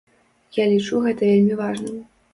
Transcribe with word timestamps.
Я 0.61 0.65
лічу 0.71 1.01
гэта 1.05 1.21
вельмі 1.33 1.55
важным. 1.63 2.05